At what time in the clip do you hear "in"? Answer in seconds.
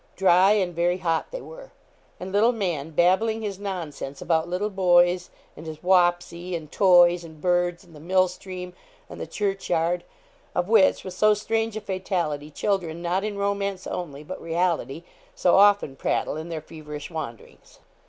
13.23-13.37, 16.35-16.49